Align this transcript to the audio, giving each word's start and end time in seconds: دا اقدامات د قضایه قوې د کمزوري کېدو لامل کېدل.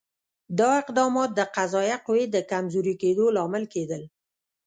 دا 0.59 0.69
اقدامات 0.81 1.29
د 1.35 1.41
قضایه 1.55 1.97
قوې 2.05 2.25
د 2.31 2.37
کمزوري 2.51 2.95
کېدو 3.01 3.25
لامل 3.35 3.63
کېدل. 3.73 4.03